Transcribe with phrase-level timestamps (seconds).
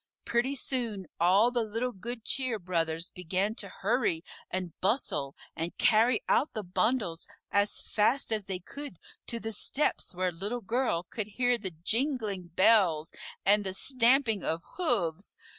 [0.25, 6.21] Pretty soon all the little Good Cheer Brothers began to hurry and bustle and carry
[6.27, 11.27] out the bundles as fast as they could to the steps where Little Girl could
[11.27, 13.13] hear the jingling bells
[13.45, 15.35] and the stamping of hoofs.